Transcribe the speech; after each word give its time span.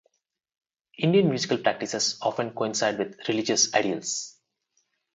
Indian 0.97 1.29
musical 1.29 1.59
practices 1.59 2.17
often 2.23 2.55
coincide 2.55 2.97
with 2.97 3.19
religious 3.27 3.71
ideals. 3.75 4.35